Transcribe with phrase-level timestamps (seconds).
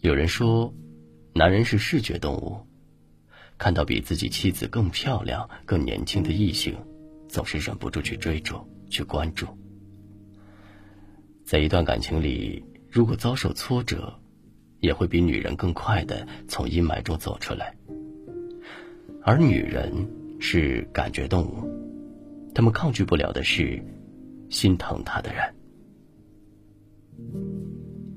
[0.00, 0.72] 有人说，
[1.32, 2.58] 男人是视觉动物，
[3.58, 6.76] 看到比自己妻子更漂亮、更年轻的异性，
[7.28, 8.56] 总是忍不住去追逐、
[8.88, 9.46] 去关注。
[11.44, 14.12] 在一段感情里，如果遭受挫折，
[14.80, 17.74] 也会比女人更快的从阴霾中走出来。
[19.22, 19.92] 而女人
[20.38, 21.68] 是感觉动物，
[22.54, 23.82] 她们抗拒不了的是
[24.50, 25.54] 心疼她的人。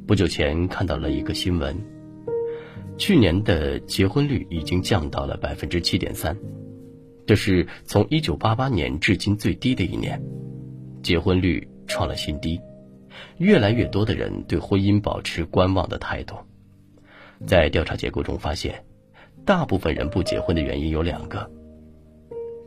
[0.10, 1.78] 不久前看到了一个新闻，
[2.98, 6.36] 去年的结婚率已经降到了百分之七点三，
[7.28, 10.20] 这是从一九八八年至今最低的一年，
[11.04, 12.60] 结婚率创了新低。
[13.38, 16.36] 越来越多的人对婚姻保持观望的态度。
[17.46, 18.84] 在调查结果中发现，
[19.46, 21.48] 大部分人不结婚的原因有两个：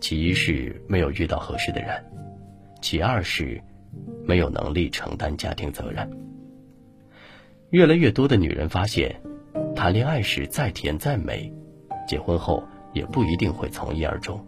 [0.01, 2.05] 其一是没有遇到合适的人，
[2.81, 3.61] 其二是
[4.25, 6.09] 没有能力承担家庭责任。
[7.73, 9.19] 越来越多的女人发现，
[9.75, 11.51] 谈恋爱时再甜再美，
[12.07, 14.47] 结婚后也不一定会从一而终，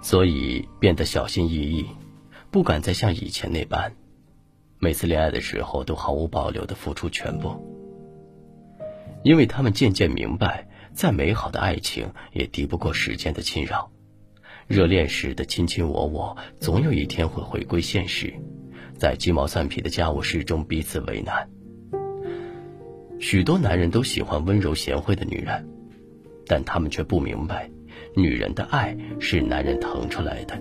[0.00, 1.84] 所以变得小心翼翼，
[2.52, 3.92] 不敢再像以前那般。
[4.78, 7.50] 每次恋爱的时候都毫无保留的付出全部，
[9.24, 13.90] 因为他们渐渐明白，再美好的爱情也敌不过时间的侵扰。
[14.68, 18.32] 热恋时的卿卿我我，总有一天会回归现实，
[18.96, 21.50] 在鸡毛蒜皮的家务事中彼此为难。
[23.22, 25.64] 许多男人都喜欢温柔贤惠的女人，
[26.44, 27.70] 但他们却不明白，
[28.16, 30.60] 女人的爱是男人疼出来的。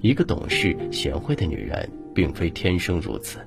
[0.00, 1.88] 一个懂事贤惠的女人。
[2.16, 3.40] 并非天生如此，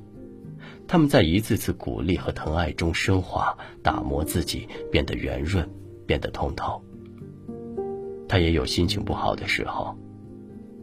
[0.87, 5.67] 他们在一次次鼓励和疼爱中升华、打磨自己，变得圆润，
[6.05, 6.79] 变得通透。
[8.27, 9.97] 他也有心情不好的时候，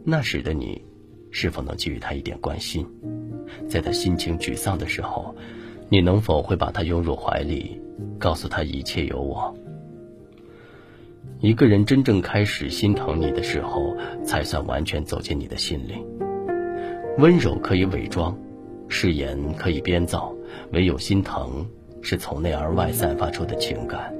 [0.03, 0.83] 那时的你，
[1.31, 2.85] 是否能给予他一点关心？
[3.69, 5.33] 在他心情沮丧的时候，
[5.89, 7.79] 你能否会把他拥入怀里，
[8.19, 9.55] 告诉他一切有我？
[11.39, 16.03] 一个人真正开始心疼你的时候，才算完全走进你的心里。
[17.19, 18.37] 温柔可以伪装，
[18.89, 20.33] 誓言可以编造，
[20.71, 21.65] 唯有心疼
[22.01, 24.13] 是从内而外散发出的情感，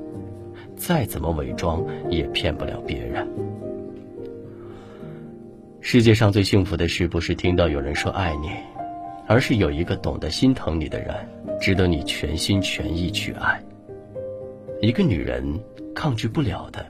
[0.75, 3.27] 再怎么伪装也骗不了别人。
[5.81, 8.49] 世界上最幸福的事，不是听到有人说爱你，
[9.27, 11.15] 而是有一个懂得心疼你的人，
[11.59, 13.61] 值得你全心全意去爱。
[14.81, 15.43] 一个女人
[15.93, 16.85] 抗拒不了的。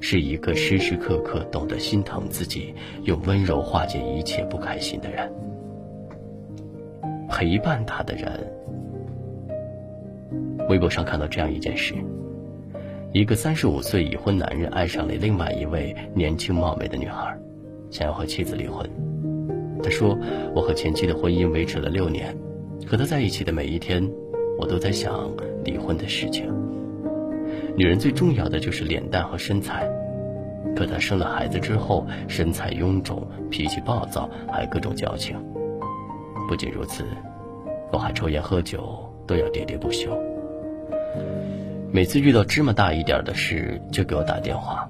[0.00, 2.74] 是一个时时刻刻懂得心疼自己、
[3.04, 5.32] 用温柔化解一切不开心的人。
[7.30, 8.52] 陪伴他的人。
[10.68, 11.94] 微博上看到这样一件事：
[13.12, 17.34] 一个三十五岁已婚男人爱上了另外一位年轻貌美的女孩，
[17.90, 18.86] 想要和妻子离婚。
[19.82, 20.18] 他说
[20.54, 22.36] ：“我和前妻的婚姻维持了六年，
[22.86, 24.08] 和他在一起的每一天，
[24.58, 25.30] 我都在想
[25.64, 26.52] 离婚的事情。”
[27.76, 29.86] 女人最重要的就是脸蛋和身材，
[30.74, 35.36] 可她生了孩子之后，身材臃肿，脾气暴躁，还各种矫情。
[36.48, 37.04] 不仅如此，
[37.92, 40.10] 我还抽烟喝酒，都要喋喋不休。
[41.92, 44.88] 每次遇到芝麻大一点的事，就给我打电话，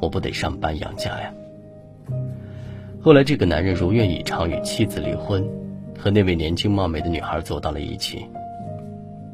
[0.00, 1.32] 我不得上班养家呀。
[3.04, 5.44] 后来，这个男人如愿以偿与妻子离婚，
[5.98, 8.24] 和那位年轻貌美的女孩走到了一起。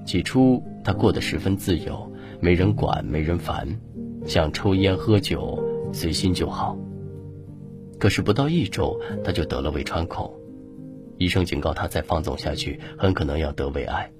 [0.07, 2.11] 起初，他过得十分自由。
[2.41, 3.69] 没人管，没人烦，
[4.25, 5.63] 想抽烟喝酒，
[5.93, 6.79] 随心就好。
[7.99, 10.33] 可是不到一周，他就得了胃穿孔，
[11.19, 14.11] 医生警告他再放纵下去，很可能要得胃癌。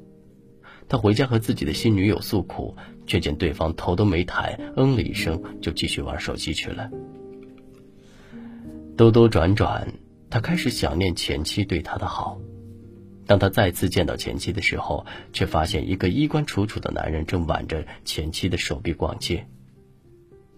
[0.91, 2.77] 他回家和自己的新女友诉苦，
[3.07, 6.91] 却见对方头都没抬，嗯了一声，就继续玩手机去了。
[8.99, 9.93] 兜兜转转，
[10.29, 12.37] 他开始想念前妻对他的好。
[13.29, 19.47] 当他再次见到前妻的时候，却发现一个衣冠楚楚的男人正挽着前妻的手臂逛街。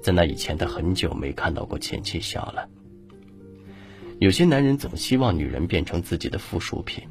[0.00, 2.66] 在那以前，他很久没看到过前妻笑了。
[4.20, 7.06] 有些男人总希望女人变成自己的附属品，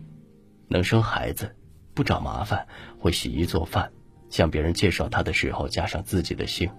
[0.68, 1.56] 能生孩子，
[1.94, 2.66] 不找麻烦，
[2.98, 3.92] 会洗衣做饭，
[4.32, 6.72] 向别人介绍他的时候加上自己的姓，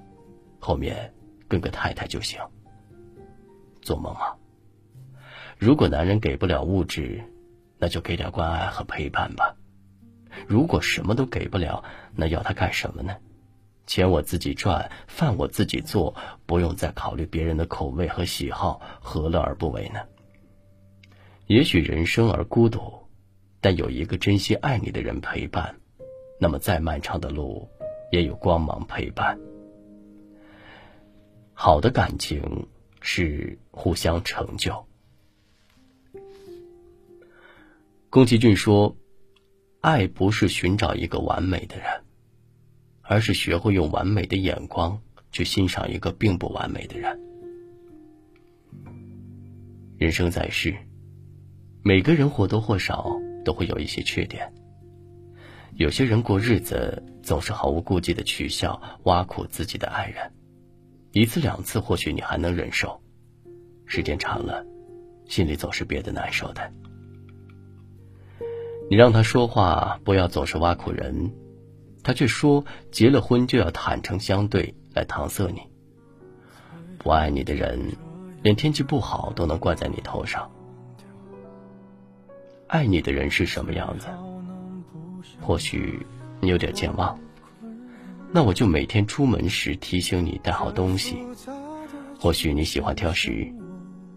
[0.59, 1.15] 后面
[1.47, 2.41] 跟个太太就行。
[3.83, 4.37] 做梦啊！
[5.59, 7.23] 如果男人给不了物质，
[7.79, 9.55] 那就给点关爱和陪伴吧。
[10.47, 11.83] 如果什么都给不了，
[12.15, 13.17] 那要他干什么呢？
[13.87, 16.15] 钱我自己赚，饭我自己做，
[16.47, 20.01] 不用再考虑别人的口味和喜好，何乐而不为呢？
[21.47, 22.81] 也许人生而孤独，
[23.61, 25.75] 但有一个真心爱你的人陪伴，
[26.39, 27.69] 那么再漫长的路，
[28.13, 29.37] 也有光芒陪伴。
[31.53, 32.69] 好的感情
[33.01, 34.87] 是互相成就。
[38.11, 38.95] 宫崎骏说
[39.81, 41.87] ：“爱不是寻找一个完美的人，
[43.01, 45.01] 而是学会用完美的眼光
[45.33, 47.19] 去欣赏一个并不完美的人。
[49.97, 50.77] 人生在世，
[51.83, 53.17] 每个人或多或少
[53.47, 54.53] 都会有一些缺点。
[55.77, 60.31] 有些人过日子总是毫无顾忌的取笑、挖苦自己的爱人，
[61.13, 63.01] 一次两次或许你还能忍受，
[63.91, 64.65] 时间长了，
[65.27, 66.63] 心里总是憋得难受的。
[68.89, 71.29] 你让他说话不要总是挖苦人，
[72.05, 75.61] 他却说结了婚就要坦诚相对来搪塞你。
[76.99, 77.81] 不爱你的人，
[78.45, 80.49] 连天气不好都能怪在你头上。
[82.69, 84.07] 爱你的人是什么样子？
[85.41, 86.07] 或许
[86.41, 87.19] 你有点健忘，
[88.31, 91.17] 那我就每天出门时提醒你带好东西。
[92.21, 93.51] 或许你喜欢挑食，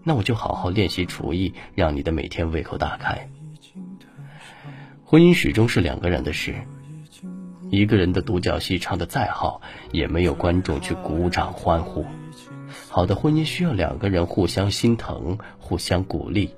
[0.04, 3.30] 那我就好好练习厨艺，让你的每天胃口大开。
[5.04, 6.56] 婚姻始终是两个人的事，
[7.70, 9.62] 一个人的独角戏唱得再好，
[9.92, 12.06] 也没有观众去鼓掌欢呼。
[12.90, 16.50] 好的婚姻需要两个人互相心疼、互相鼓励，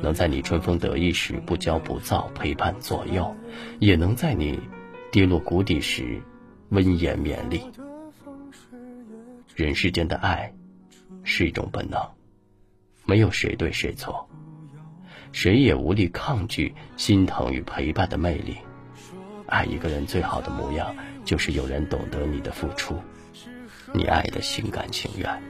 [0.00, 3.24] 能在你春风得意时不骄不躁，陪伴左右；
[3.80, 4.58] 也能在你
[5.10, 6.22] 跌落谷底时
[6.70, 7.60] 温言勉励。
[9.54, 10.52] 人世间的爱
[11.24, 12.00] 是一种本能，
[13.04, 14.28] 没有谁对谁错。
[15.32, 18.58] 谁也无力抗拒心疼与陪伴的魅力。
[19.46, 20.94] 爱一个人最好的模样，
[21.24, 22.96] 就是有人懂得你的付出，
[23.92, 25.42] 你爱的心甘情愿。